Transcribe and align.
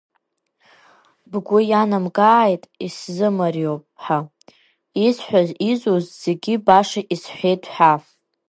Бгәы 1.31 1.59
иаанамгааит, 1.69 2.63
исзымариоуп 2.85 3.83
ҳәа, 4.03 4.19
Исҳәаз, 5.07 5.49
изуз 5.69 6.05
зегь 6.21 6.49
баша 6.65 7.01
исҳәеит 7.13 7.63
ҳәа. 7.73 7.93